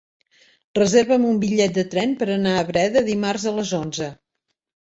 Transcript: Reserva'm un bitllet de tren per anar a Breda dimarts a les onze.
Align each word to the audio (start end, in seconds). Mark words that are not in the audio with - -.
Reserva'm 0.77 1.27
un 1.33 1.37
bitllet 1.43 1.75
de 1.77 1.83
tren 1.93 2.17
per 2.23 2.29
anar 2.39 2.57
a 2.57 2.65
Breda 2.71 3.07
dimarts 3.13 3.47
a 3.53 3.55
les 3.59 3.75
onze. 3.85 4.13